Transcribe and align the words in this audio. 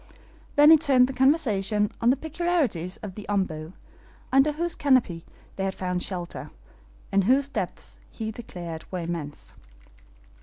Then 0.55 0.71
he 0.71 0.77
turned 0.77 1.05
the 1.05 1.13
conversation 1.13 1.91
on 2.01 2.09
the 2.09 2.15
peculiarities 2.17 2.97
of 3.03 3.13
the 3.13 3.27
OMBU, 3.29 3.73
under 4.33 4.53
whose 4.53 4.73
canopy 4.73 5.25
they 5.57 5.63
had 5.63 5.75
found 5.75 6.01
shelter, 6.01 6.49
and 7.11 7.25
whose 7.25 7.49
depths 7.49 7.99
he 8.09 8.31
declared 8.31 8.83
were 8.91 9.01
immense. 9.01 9.55